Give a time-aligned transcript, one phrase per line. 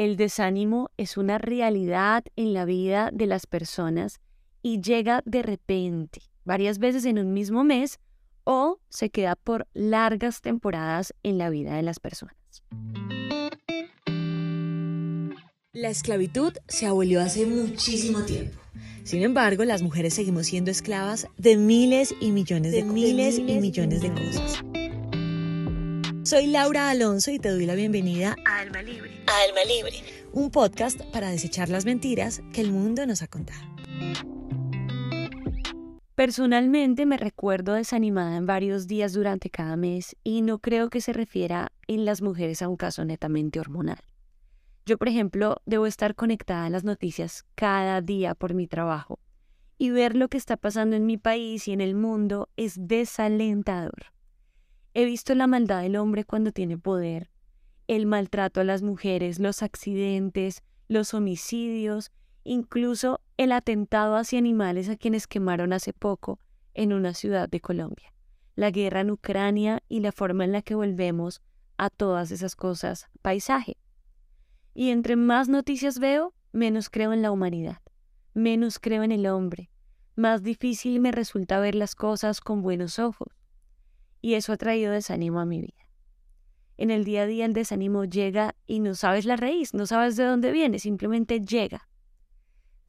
[0.00, 4.18] El desánimo es una realidad en la vida de las personas
[4.62, 7.98] y llega de repente, varias veces en un mismo mes,
[8.44, 12.34] o se queda por largas temporadas en la vida de las personas.
[15.74, 18.58] La esclavitud se abolió hace muchísimo tiempo.
[19.04, 24.00] Sin embargo, las mujeres seguimos siendo esclavas de miles y millones de, miles y millones
[24.00, 24.64] de cosas.
[26.30, 29.10] Soy Laura Alonso y te doy la bienvenida a Alma Libre.
[29.26, 29.96] A Alma Libre,
[30.32, 33.60] un podcast para desechar las mentiras que el mundo nos ha contado.
[36.14, 41.12] Personalmente me recuerdo desanimada en varios días durante cada mes y no creo que se
[41.12, 43.98] refiera en las mujeres a un caso netamente hormonal.
[44.86, 49.18] Yo, por ejemplo, debo estar conectada a las noticias cada día por mi trabajo
[49.78, 54.12] y ver lo que está pasando en mi país y en el mundo es desalentador.
[54.94, 57.30] He visto la maldad del hombre cuando tiene poder,
[57.86, 62.12] el maltrato a las mujeres, los accidentes, los homicidios
[62.44, 66.38] incluso el atentado hacia animales a quienes quemaron hace poco
[66.74, 68.12] en una ciudad de Colombia,
[68.54, 71.42] la guerra en Ucrania y la forma en la que volvemos
[71.76, 73.76] a todas esas cosas paisaje.
[74.74, 77.78] Y entre más noticias veo, menos creo en la humanidad,
[78.34, 79.70] menos creo en el hombre,
[80.16, 83.39] más difícil me resulta ver las cosas con buenos ojos.
[84.20, 85.86] Y eso ha traído desánimo a mi vida.
[86.76, 90.16] En el día a día el desánimo llega y no sabes la raíz, no sabes
[90.16, 91.90] de dónde viene, simplemente llega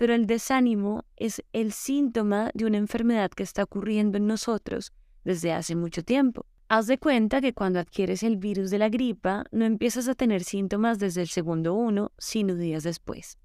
[0.01, 4.93] pero el desánimo es el síntoma de una enfermedad que está ocurriendo en nosotros
[5.23, 6.47] desde hace mucho tiempo.
[6.69, 10.43] Haz de cuenta que cuando adquieres el virus de la gripa, no empiezas a tener
[10.43, 13.37] síntomas desde el segundo uno, sino días después.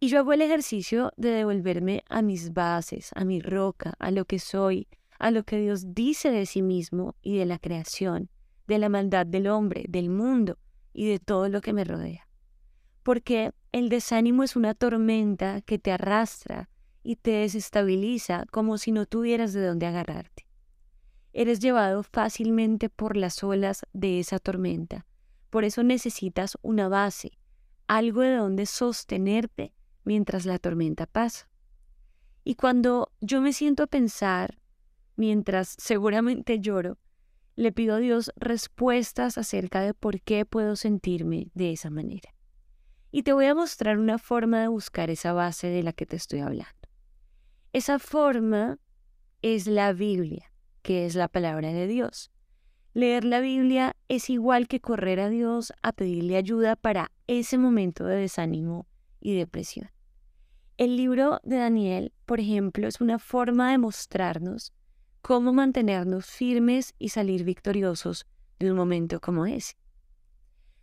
[0.00, 4.24] Y yo hago el ejercicio de devolverme a mis bases, a mi roca, a lo
[4.24, 4.88] que soy,
[5.24, 8.30] a lo que Dios dice de sí mismo y de la creación,
[8.66, 10.58] de la maldad del hombre, del mundo
[10.92, 12.24] y de todo lo que me rodea
[13.04, 16.70] porque el desánimo es una tormenta que te arrastra
[17.04, 20.46] y te desestabiliza como si no tuvieras de dónde agarrarte.
[21.34, 25.06] Eres llevado fácilmente por las olas de esa tormenta.
[25.50, 27.32] Por eso necesitas una base,
[27.86, 31.50] algo de donde sostenerte mientras la tormenta pasa.
[32.42, 34.58] Y cuando yo me siento a pensar,
[35.16, 36.98] mientras seguramente lloro,
[37.56, 42.34] le pido a Dios respuestas acerca de por qué puedo sentirme de esa manera
[43.16, 46.16] y te voy a mostrar una forma de buscar esa base de la que te
[46.16, 46.88] estoy hablando.
[47.72, 48.80] Esa forma
[49.40, 50.50] es la Biblia,
[50.82, 52.32] que es la palabra de Dios.
[52.92, 58.04] Leer la Biblia es igual que correr a Dios a pedirle ayuda para ese momento
[58.04, 58.88] de desánimo
[59.20, 59.92] y depresión.
[60.76, 64.72] El libro de Daniel, por ejemplo, es una forma de mostrarnos
[65.24, 68.26] cómo mantenernos firmes y salir victoriosos
[68.58, 69.72] de un momento como ese.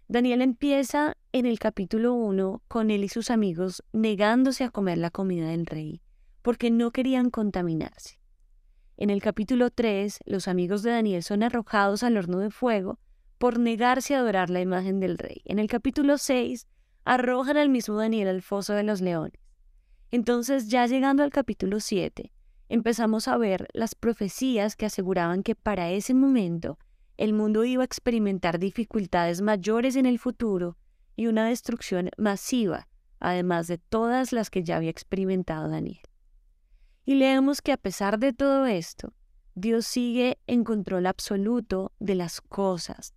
[0.07, 5.11] Daniel empieza en el capítulo 1 con él y sus amigos negándose a comer la
[5.11, 6.01] comida del rey,
[6.41, 8.19] porque no querían contaminarse.
[8.97, 12.97] En el capítulo 3, los amigos de Daniel son arrojados al horno de fuego
[13.37, 15.43] por negarse a adorar la imagen del rey.
[15.45, 16.65] En el capítulo 6,
[17.05, 19.39] arrojan al mismo Daniel al foso de los leones.
[20.09, 22.31] Entonces, ya llegando al capítulo 7,
[22.71, 26.79] empezamos a ver las profecías que aseguraban que para ese momento
[27.17, 30.77] el mundo iba a experimentar dificultades mayores en el futuro
[31.17, 32.87] y una destrucción masiva,
[33.19, 35.99] además de todas las que ya había experimentado Daniel.
[37.03, 39.11] Y leemos que a pesar de todo esto,
[39.53, 43.13] Dios sigue en control absoluto de las cosas,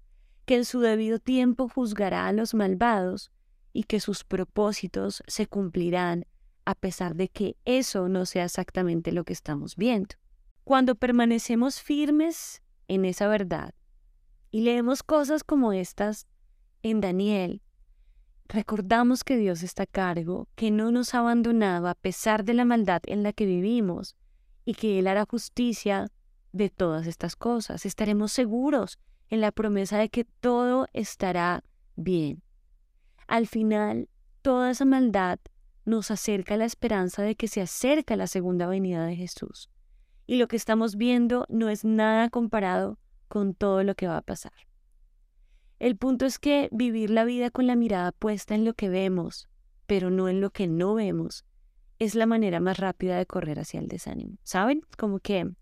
[0.46, 3.30] que en su debido tiempo juzgará a los malvados
[3.72, 6.26] y que sus propósitos se cumplirán
[6.64, 10.16] a pesar de que eso no sea exactamente lo que estamos viendo.
[10.64, 13.74] Cuando permanecemos firmes en esa verdad,
[14.50, 16.26] y leemos cosas como estas
[16.82, 17.60] en Daniel,
[18.46, 22.64] recordamos que Dios está a cargo, que no nos ha abandonado a pesar de la
[22.64, 24.16] maldad en la que vivimos
[24.64, 26.08] y que Él hará justicia
[26.52, 27.84] de todas estas cosas.
[27.84, 28.98] Estaremos seguros
[29.28, 31.64] en la promesa de que todo estará
[31.96, 32.42] bien.
[33.26, 34.08] Al final,
[34.42, 35.38] toda esa maldad
[35.84, 39.70] nos acerca la esperanza de que se acerca la segunda venida de Jesús.
[40.26, 42.98] Y lo que estamos viendo no es nada comparado
[43.28, 44.52] con todo lo que va a pasar.
[45.78, 49.48] El punto es que vivir la vida con la mirada puesta en lo que vemos,
[49.86, 51.44] pero no en lo que no vemos,
[51.98, 54.38] es la manera más rápida de correr hacia el desánimo.
[54.42, 54.82] ¿Saben?
[54.96, 55.52] Como que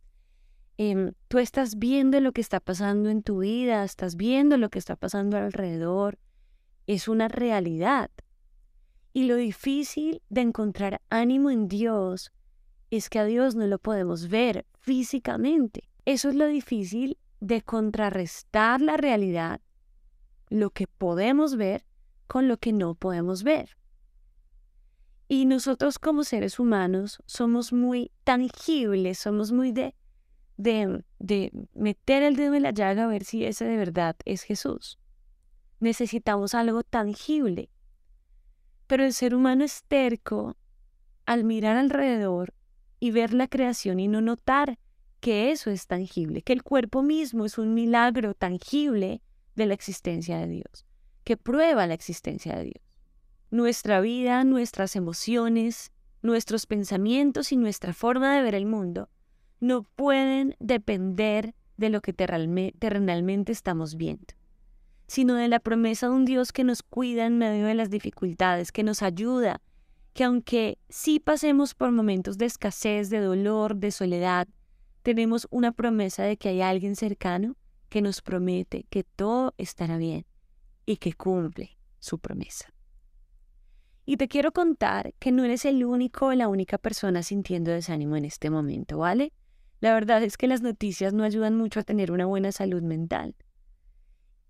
[0.77, 4.79] em, tú estás viendo lo que está pasando en tu vida, estás viendo lo que
[4.79, 6.19] está pasando alrededor,
[6.87, 8.11] es una realidad.
[9.13, 12.33] Y lo difícil de encontrar ánimo en Dios
[12.91, 15.89] es que a Dios no lo podemos ver físicamente.
[16.05, 19.61] Eso es lo difícil de contrarrestar la realidad,
[20.49, 21.85] lo que podemos ver,
[22.27, 23.77] con lo que no podemos ver.
[25.29, 29.95] Y nosotros como seres humanos somos muy tangibles, somos muy de,
[30.57, 34.43] de, de meter el dedo en la llaga a ver si ese de verdad es
[34.43, 34.99] Jesús.
[35.81, 37.72] Necesitamos algo tangible.
[38.93, 40.55] Pero el ser humano es terco
[41.25, 42.53] al mirar alrededor
[43.01, 44.79] y ver la creación y no notar
[45.21, 49.23] que eso es tangible, que el cuerpo mismo es un milagro tangible
[49.55, 50.85] de la existencia de Dios,
[51.25, 52.85] que prueba la existencia de Dios.
[53.51, 55.91] Nuestra vida, nuestras emociones,
[56.21, 59.09] nuestros pensamientos y nuestra forma de ver el mundo
[59.59, 64.35] no pueden depender de lo que terrenalmente estamos viendo,
[65.13, 68.73] sino de la promesa de un Dios que nos cuida en medio de las dificultades,
[68.73, 69.61] que nos ayuda,
[70.15, 74.49] que aunque sí pasemos por momentos de escasez, de dolor, de soledad,
[75.03, 77.57] tenemos una promesa de que hay alguien cercano
[77.91, 80.25] que nos promete que todo estará bien
[80.87, 82.73] y que cumple su promesa.
[84.07, 88.17] Y te quiero contar que no eres el único o la única persona sintiendo desánimo
[88.17, 89.35] en este momento, ¿vale?
[89.79, 93.35] La verdad es que las noticias no ayudan mucho a tener una buena salud mental.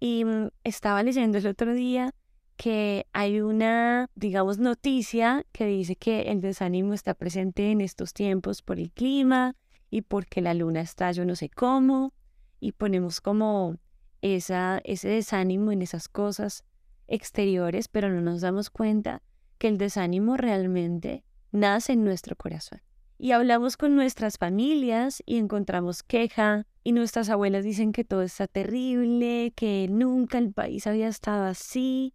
[0.03, 2.13] Y mm, estaba leyendo el otro día
[2.57, 8.63] que hay una, digamos, noticia que dice que el desánimo está presente en estos tiempos
[8.63, 9.55] por el clima
[9.91, 12.13] y porque la luna está yo no sé cómo
[12.59, 13.77] y ponemos como
[14.23, 16.65] esa, ese desánimo en esas cosas
[17.07, 19.23] exteriores, pero no nos damos cuenta
[19.59, 21.23] que el desánimo realmente
[21.53, 22.83] nace en nuestro corazón.
[23.19, 28.47] Y hablamos con nuestras familias y encontramos queja y nuestras abuelas dicen que todo está
[28.47, 32.15] terrible, que nunca el país había estado así.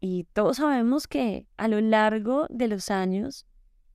[0.00, 3.46] Y todos sabemos que a lo largo de los años,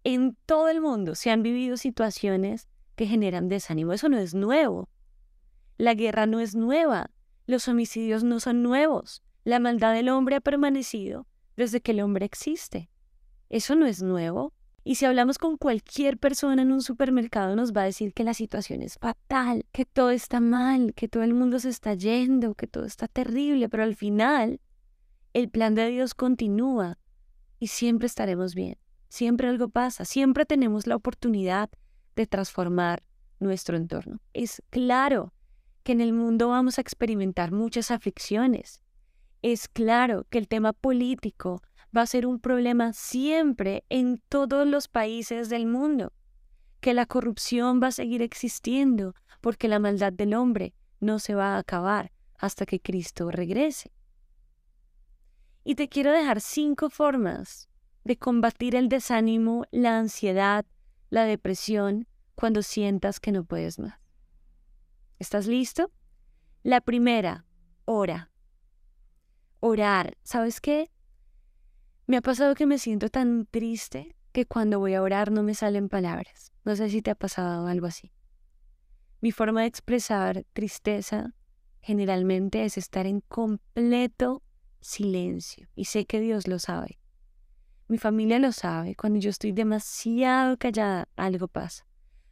[0.04, 3.92] en todo el mundo se han vivido situaciones que generan desánimo.
[3.92, 4.90] Eso no es nuevo.
[5.78, 7.12] La guerra no es nueva.
[7.48, 9.24] Los homicidios no son nuevos.
[9.44, 11.28] La maldad del hombre ha permanecido
[11.58, 12.90] desde que el hombre existe.
[13.50, 14.54] Eso no es nuevo.
[14.88, 18.36] Y si hablamos con cualquier persona en un supermercado nos va a decir que la
[18.36, 22.68] situación es fatal, que todo está mal, que todo el mundo se está yendo, que
[22.68, 24.62] todo está terrible, pero al final
[25.34, 27.00] el plan de Dios continúa
[27.60, 28.78] y siempre estaremos bien.
[29.10, 31.72] Siempre algo pasa, siempre tenemos la oportunidad
[32.16, 33.02] de transformar
[33.40, 34.22] nuestro entorno.
[34.34, 35.34] Es claro
[35.82, 38.82] que en el mundo vamos a experimentar muchas aflicciones,
[39.42, 41.62] es claro que el tema político
[41.96, 46.14] va a ser un problema siempre en todos los países del mundo,
[46.82, 51.56] que la corrupción va a seguir existiendo porque la maldad del hombre no se va
[51.56, 53.92] a acabar hasta que Cristo regrese.
[55.64, 57.70] Y te quiero dejar cinco formas
[58.04, 60.66] de combatir el desánimo, la ansiedad,
[61.10, 64.00] la depresión cuando sientas que no puedes más.
[65.18, 65.92] ¿Estás listo?
[66.62, 67.46] La primera,
[67.86, 68.32] ora
[69.66, 70.18] orar.
[70.24, 70.92] ¿Sabes qué?
[72.08, 75.56] Me ha pasado que me siento tan triste que cuando voy a orar no me
[75.56, 76.52] salen palabras.
[76.64, 78.12] No sé si te ha pasado algo así.
[79.22, 81.34] Mi forma de expresar tristeza
[81.82, 84.44] generalmente es estar en completo
[84.82, 87.00] silencio y sé que Dios lo sabe.
[87.88, 88.96] Mi familia lo sabe.
[88.96, 91.88] Cuando yo estoy demasiado callada, algo pasa.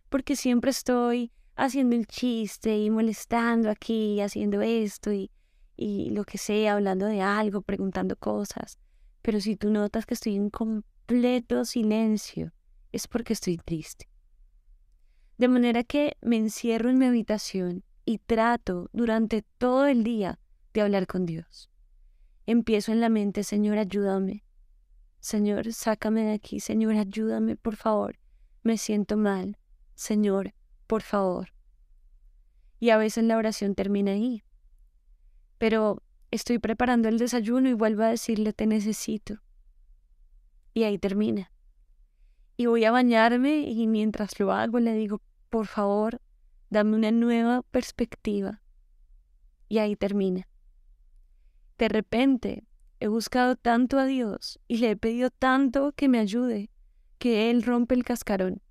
[0.09, 5.31] Porque siempre estoy haciendo el chiste y molestando aquí, haciendo esto y
[5.75, 8.77] y lo que sea, hablando de algo, preguntando cosas.
[9.23, 12.53] Pero si tú notas que estoy en completo silencio,
[12.91, 14.07] es porque estoy triste.
[15.39, 20.39] De manera que me encierro en mi habitación y trato durante todo el día
[20.75, 21.71] de hablar con Dios.
[22.45, 24.43] Empiezo en la mente, Señor, ayúdame.
[25.19, 26.59] Señor, sácame de aquí.
[26.59, 28.19] Señor, ayúdame, por favor.
[28.61, 29.57] Me siento mal.
[29.95, 30.53] Señor,
[30.85, 31.49] por favor.
[32.79, 34.43] Y a veces la oración termina ahí
[35.63, 36.02] pero
[36.33, 39.39] estoy preparando el desayuno y vuelvo a decirle te necesito.
[40.73, 41.51] Y ahí termina.
[42.57, 46.21] Y voy a bañarme y mientras lo hago le digo, por favor,
[46.71, 48.61] dame una nueva perspectiva.
[49.69, 50.47] Y ahí termina.
[51.77, 52.65] De repente
[52.99, 56.71] he buscado tanto a Dios y le he pedido tanto que me ayude,
[57.19, 58.61] que Él rompe el cascarón.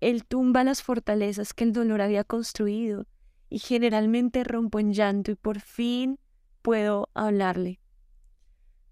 [0.00, 3.06] Él tumba las fortalezas que el dolor había construido
[3.50, 6.18] y generalmente rompo en llanto y por fin
[6.66, 7.78] puedo hablarle.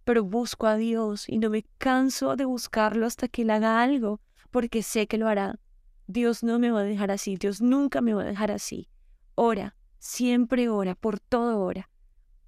[0.05, 4.21] Pero busco a Dios y no me canso de buscarlo hasta que Él haga algo,
[4.53, 5.59] porque sé que lo hará.
[6.07, 8.89] Dios no me va a dejar así, Dios nunca me va a dejar así.
[9.35, 11.91] Ora, siempre ora, por todo ora,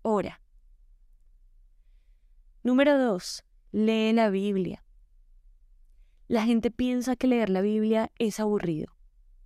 [0.02, 0.40] ora.
[2.62, 3.42] Número dos,
[3.72, 4.84] lee la Biblia.
[6.28, 8.96] La gente piensa que leer la Biblia es aburrido.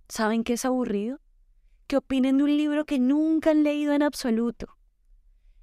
[0.09, 1.19] ¿Saben qué es aburrido?
[1.87, 4.77] que opinen de un libro que nunca han leído en absoluto.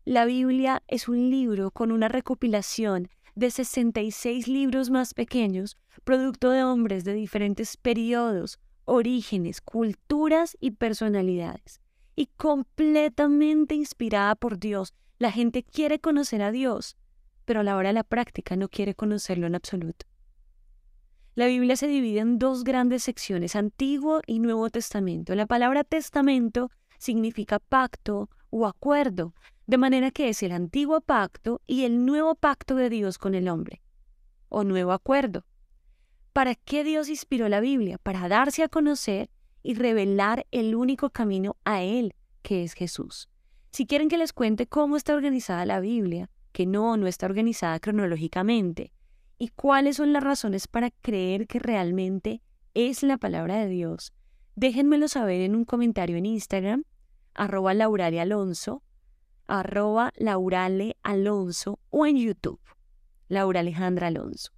[0.08, 6.64] La Biblia es un libro con una recopilación de 66 libros más pequeños, producto de
[6.64, 11.82] hombres de diferentes periodos, orígenes, culturas y personalidades,
[12.16, 14.94] y completamente inspirada por Dios.
[15.18, 16.96] La gente quiere conocer a Dios,
[17.44, 20.06] pero a la hora de la práctica no quiere conocerlo en absoluto.
[21.34, 25.34] La Biblia se divide en dos grandes secciones, Antiguo y Nuevo Testamento.
[25.34, 29.34] La palabra testamento significa pacto o acuerdo,
[29.66, 33.48] de manera que es el antiguo pacto y el nuevo pacto de Dios con el
[33.48, 33.82] hombre,
[34.48, 35.44] o nuevo acuerdo.
[36.32, 37.98] ¿Para qué Dios inspiró la Biblia?
[37.98, 39.30] Para darse a conocer
[39.62, 43.28] y revelar el único camino a Él, que es Jesús.
[43.72, 47.78] Si quieren que les cuente cómo está organizada la Biblia, que no, no está organizada
[47.80, 48.92] cronológicamente,
[49.38, 52.42] y cuáles son las razones para creer que realmente
[52.74, 54.12] es la palabra de Dios,
[54.56, 56.84] déjenmelo saber en un comentario en Instagram,
[57.38, 58.82] arroba Alonso,
[59.46, 62.60] arroba Laurale Alonso o en YouTube,
[63.28, 64.52] Laura Alejandra Alonso.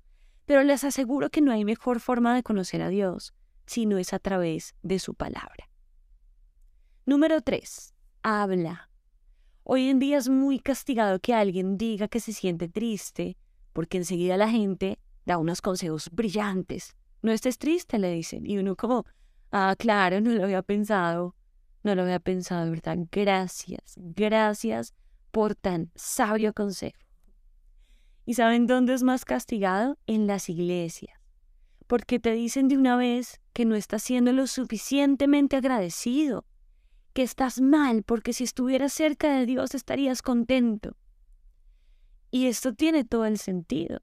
[0.47, 3.35] Pero les aseguro que no hay mejor forma de conocer a Dios
[3.67, 5.71] si no es a través de su palabra.
[7.07, 7.95] Número 3.
[8.23, 8.91] Habla.
[9.63, 13.37] Hoy en día es muy castigado que alguien diga que se siente triste,
[13.73, 16.97] porque enseguida la gente da unos consejos brillantes.
[17.23, 18.47] No estés triste, le dicen.
[18.47, 19.05] Y uno como,
[19.53, 21.37] ah, claro, no lo había pensado.
[21.83, 22.99] No lo había pensado, ¿verdad?
[23.11, 24.95] Gracias, gracias
[25.31, 26.99] por tan sabio consejo.
[28.27, 29.99] ¿Y saben dónde es más castigado?
[30.07, 31.19] En las iglesias.
[31.87, 36.45] Porque te dicen de una vez que no estás siendo lo suficientemente agradecido,
[37.13, 40.97] que estás mal porque si estuvieras cerca de Dios estarías contento.
[42.31, 44.01] Y esto tiene todo el sentido.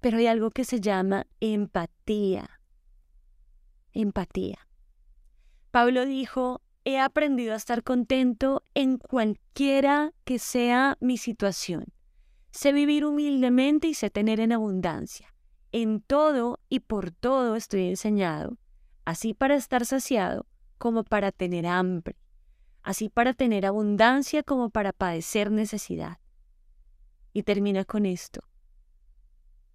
[0.00, 2.60] Pero hay algo que se llama empatía.
[3.92, 4.65] Empatía.
[5.76, 11.92] Pablo dijo, he aprendido a estar contento en cualquiera que sea mi situación.
[12.50, 15.34] Sé vivir humildemente y sé tener en abundancia.
[15.72, 18.56] En todo y por todo estoy enseñado,
[19.04, 20.46] así para estar saciado
[20.78, 22.16] como para tener hambre,
[22.82, 26.20] así para tener abundancia como para padecer necesidad.
[27.34, 28.40] Y termina con esto.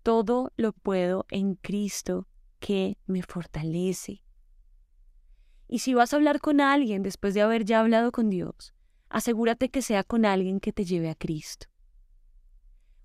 [0.02, 2.28] Todo lo puedo en Cristo
[2.60, 4.24] que me fortalece.
[5.72, 8.74] Y si vas a hablar con alguien después de haber ya hablado con Dios,
[9.08, 11.68] asegúrate que sea con alguien que te lleve a Cristo.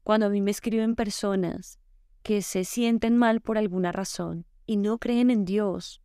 [0.03, 1.79] Cuando a mí me escriben personas
[2.25, 6.03] que se sienten mal por alguna razón y no creen en Dios,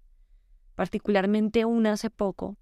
[0.75, 2.59] particularmente una hace poco,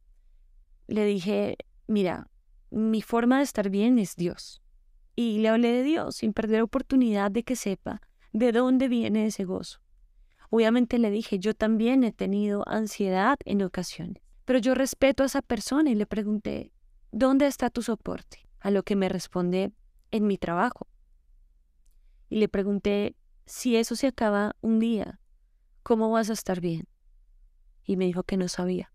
[0.88, 2.30] le dije, mira,
[2.72, 4.62] mi forma de estar bien es Dios.
[5.18, 8.02] Y le hablé de Dios sin perder oportunidad de que sepa
[8.32, 9.82] de dónde viene ese gozo.
[10.50, 15.42] Obviamente le dije, yo también he tenido ansiedad en ocasiones, pero yo respeto a esa
[15.42, 16.72] persona y le pregunté,
[17.12, 18.48] ¿dónde está tu soporte?
[18.60, 19.72] A lo que me responde,
[20.12, 20.88] en mi trabajo.
[22.30, 23.16] Y le pregunté,
[23.46, 25.20] si eso se acaba un día,
[25.84, 26.88] ¿cómo vas a estar bien?
[27.84, 28.92] Y me dijo que no sabía.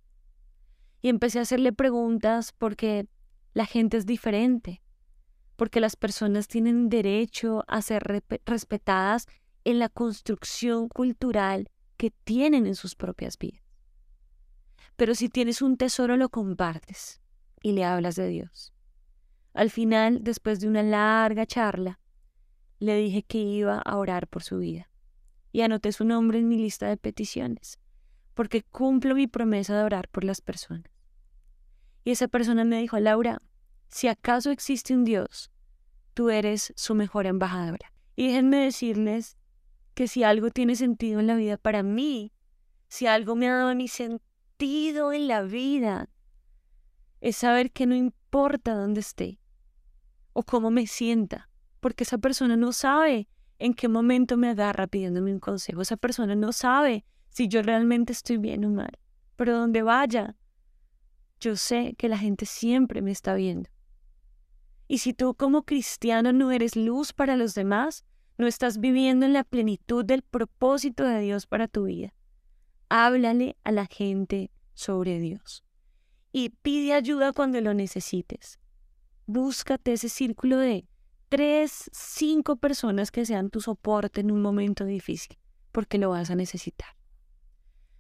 [1.01, 3.07] Y empecé a hacerle preguntas porque
[3.53, 4.83] la gente es diferente,
[5.57, 9.27] porque las personas tienen derecho a ser respetadas
[9.65, 13.63] en la construcción cultural que tienen en sus propias vidas.
[14.97, 17.21] Pero si tienes un tesoro lo compartes
[17.63, 18.73] y le hablas de Dios.
[19.55, 22.01] Al final, después de una larga charla,
[22.79, 24.91] le dije que iba a orar por su vida
[25.53, 27.79] y anoté su nombre en mi lista de peticiones,
[28.35, 30.91] porque cumplo mi promesa de orar por las personas.
[32.05, 33.41] Y esa persona me dijo, Laura,
[33.89, 35.51] si acaso existe un Dios,
[36.13, 37.93] tú eres su mejor embajadora.
[38.17, 39.37] Y déjenme decirles
[39.95, 42.33] que si algo tiene sentido en la vida para mí,
[42.89, 46.11] si algo me ha dado mi sentido en la vida,
[47.21, 49.41] es saber que no importa dónde esté
[50.33, 51.49] o cómo me sienta,
[51.81, 56.35] porque esa persona no sabe en qué momento me agarra pidiéndome un consejo, esa persona
[56.35, 58.99] no sabe si yo realmente estoy bien o mal,
[59.37, 60.37] pero donde vaya,
[61.41, 63.71] yo sé que la gente siempre me está viendo.
[64.87, 68.05] Y si tú como cristiano no eres luz para los demás,
[68.37, 72.15] no estás viviendo en la plenitud del propósito de Dios para tu vida.
[72.89, 75.65] Háblale a la gente sobre Dios
[76.33, 78.59] y pide ayuda cuando lo necesites.
[79.27, 80.87] Búscate ese círculo de
[81.29, 85.39] tres, cinco personas que sean tu soporte en un momento difícil,
[85.73, 86.89] porque lo vas a necesitar.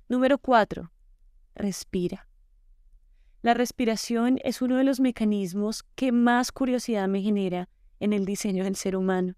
[0.08, 0.92] Número cuatro,
[1.54, 2.28] respira.
[3.40, 7.68] La respiración es uno de los mecanismos que más curiosidad me genera
[8.00, 9.36] en el diseño del ser humano.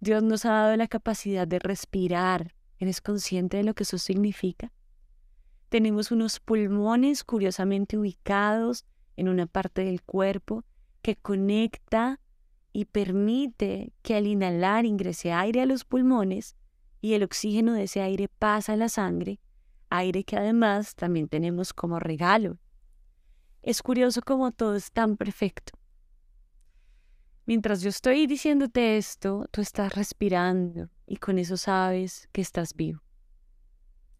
[0.00, 2.54] Dios nos ha dado la capacidad de respirar.
[2.78, 4.72] ¿Eres consciente de lo que eso significa?
[5.68, 10.64] Tenemos unos pulmones curiosamente ubicados en una parte del cuerpo,
[11.02, 12.18] que conecta
[12.72, 16.56] y permite que al inhalar ingrese aire a los pulmones
[17.02, 19.38] y el oxígeno de ese aire pasa a la sangre,
[19.90, 22.58] aire que además también tenemos como regalo.
[23.62, 25.79] Es curioso cómo todo es tan perfecto.
[27.46, 33.02] Mientras yo estoy diciéndote esto, tú estás respirando y con eso sabes que estás vivo.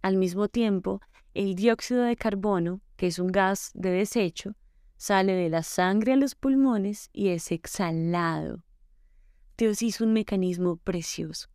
[0.02, 1.00] Al mismo tiempo,
[1.34, 4.56] el dióxido de carbono, que es un gas de desecho,
[4.96, 8.64] sale de la sangre a los pulmones y es exhalado.
[9.56, 11.48] Dios hizo un mecanismo precioso.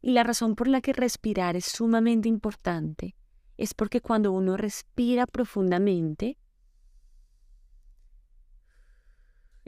[0.00, 3.14] Y la razón por la que respirar es sumamente importante
[3.56, 6.36] es porque cuando uno respira profundamente,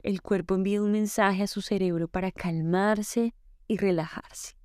[0.05, 3.33] el cuerpo envía un mensaje a su cerebro para calmarse
[3.67, 4.55] y relajarse.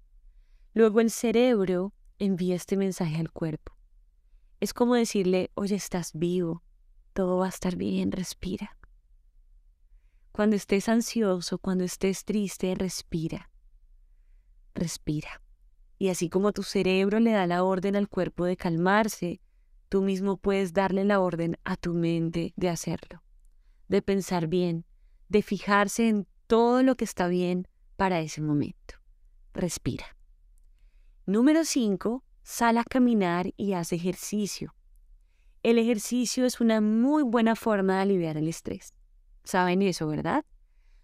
[0.75, 3.73] Luego el cerebro envía este mensaje al cuerpo.
[4.61, 6.63] Es como decirle, oye, estás vivo,
[7.15, 8.77] todo va a estar bien, respira.
[10.31, 13.51] Cuando estés ansioso, cuando estés triste, respira.
[14.75, 15.43] Respira.
[15.97, 19.41] Y así como tu cerebro le da la orden al cuerpo de calmarse,
[19.89, 23.23] tú mismo puedes darle la orden a tu mente de hacerlo,
[23.89, 24.85] de pensar bien,
[25.31, 28.97] de fijarse en todo lo que está bien para ese momento.
[29.55, 30.05] Respira.
[31.25, 32.25] Número 5.
[32.43, 34.75] Sal a caminar y haz ejercicio.
[35.63, 38.93] El ejercicio es una muy buena forma de aliviar el estrés.
[39.45, 40.45] ¿Saben eso, verdad?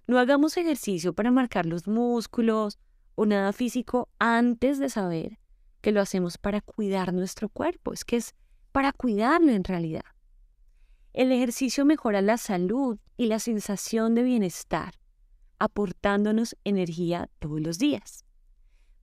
[0.09, 2.79] No hagamos ejercicio para marcar los músculos
[3.15, 5.39] o nada físico antes de saber
[5.81, 7.93] que lo hacemos para cuidar nuestro cuerpo.
[7.93, 8.35] Es que es
[8.73, 10.05] para cuidarlo en realidad.
[11.17, 14.95] El ejercicio mejora la salud y la sensación de bienestar,
[15.59, 18.27] aportándonos energía todos los días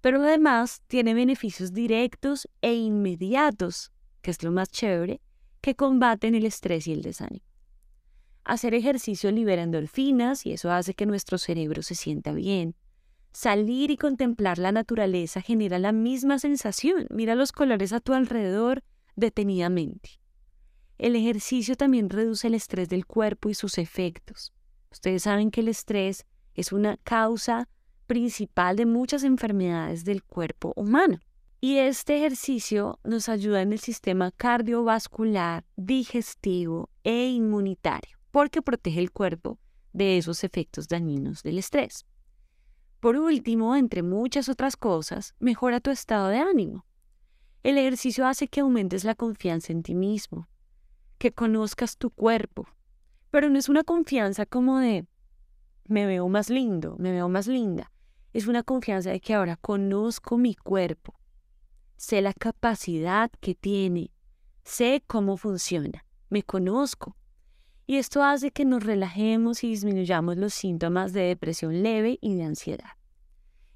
[0.04, 5.22] pero además tiene beneficios directos e inmediatos, que es lo más chévere,
[5.62, 7.46] que combaten el estrés y el desánimo.
[8.44, 12.76] Hacer ejercicio libera endorfinas y eso hace que nuestro cerebro se sienta bien.
[13.32, 17.08] Salir y contemplar la naturaleza genera la misma sensación.
[17.10, 18.84] Mira los colores a tu alrededor
[19.16, 20.20] detenidamente.
[20.98, 24.54] El ejercicio también reduce el estrés del cuerpo y sus efectos.
[24.92, 27.68] Ustedes saben que el estrés es una causa
[28.06, 31.20] principal de muchas enfermedades del cuerpo humano.
[31.60, 39.12] Y este ejercicio nos ayuda en el sistema cardiovascular, digestivo e inmunitario, porque protege el
[39.12, 39.60] cuerpo
[39.94, 42.06] de esos efectos dañinos del estrés.
[43.00, 46.86] Por último, entre muchas otras cosas, mejora tu estado de ánimo.
[47.64, 50.50] El ejercicio hace que aumentes la confianza en ti mismo,
[51.24, 52.68] que conozcas tu cuerpo,
[53.32, 55.08] pero no es una confianza como de
[55.86, 57.94] me veo más lindo, me veo más linda,
[58.34, 61.18] es una confianza de que ahora conozco mi cuerpo,
[61.96, 64.12] sé la capacidad que tiene,
[64.66, 67.16] sé cómo funciona, me conozco.
[67.88, 72.44] Y esto hace que nos relajemos y disminuyamos los síntomas de depresión leve y de
[72.44, 72.98] ansiedad.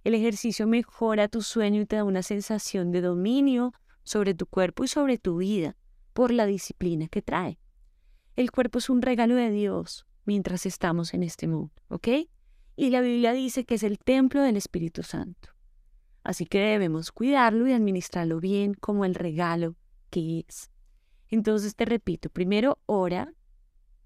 [0.04, 3.72] El ejercicio mejora tu sueño y te da una sensación de dominio
[4.04, 5.78] sobre tu cuerpo y sobre tu vida
[6.18, 7.60] por la disciplina que trae.
[8.36, 12.08] El cuerpo es un regalo de Dios mientras estamos en este mundo, ¿ok?
[12.76, 15.50] y la Biblia dice que es el templo del Espíritu Santo.
[16.24, 19.76] Así que debemos cuidarlo y administrarlo bien como el regalo
[20.10, 20.72] que es.
[21.30, 23.32] Entonces te repito, primero ora,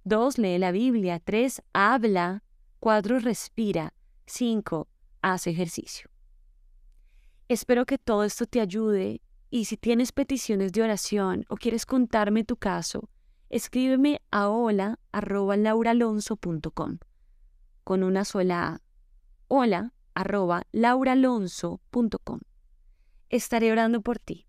[0.03, 2.43] dos lee la Biblia, tres habla,
[2.81, 3.93] cuatro respira,
[4.25, 4.89] cinco
[5.21, 6.09] hace ejercicio.
[7.47, 9.21] Espero que todo esto te ayude
[9.51, 13.09] y si tienes peticiones de oración o quieres contarme tu caso,
[13.49, 16.99] escríbeme a hola.lauralonso.com
[17.83, 18.79] con una sola A.
[19.49, 22.39] Hola arroba lauralonso.com.
[23.29, 24.47] Estaré orando por ti.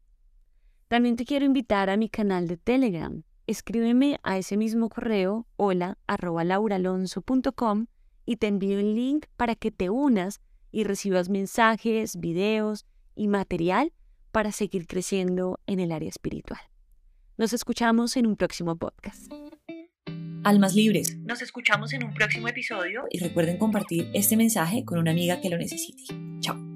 [0.87, 3.25] También te quiero invitar a mi canal de Telegram.
[3.49, 7.87] Escríbeme a ese mismo correo hola arroba lauralonso.com
[8.25, 12.87] y te envío el link para que te unas y recibas mensajes, videos
[13.17, 13.93] y material
[14.33, 16.61] para seguir creciendo en el área espiritual.
[17.37, 19.33] Nos escuchamos en un próximo podcast.
[20.45, 21.16] Almas Libres.
[21.18, 25.49] Nos escuchamos en un próximo episodio y recuerden compartir este mensaje con una amiga que
[25.49, 26.03] lo necesite.
[26.40, 26.71] Chao.